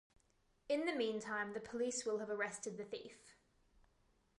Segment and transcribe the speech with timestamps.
[0.67, 3.35] In the meantime, the police will have arrested the thief.